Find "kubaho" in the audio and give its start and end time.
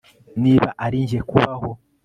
1.29-1.69